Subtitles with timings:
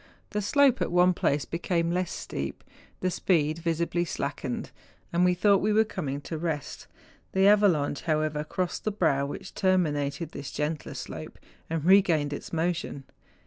[0.31, 2.63] The slope at one place became less steep,
[3.01, 4.71] the speed visibly slackened,
[5.13, 6.87] and we thought we were coming to rest;
[7.33, 11.37] the avalanche, however, crossed the brow which terminated this gentler slope,
[11.69, 13.03] and regained its motion.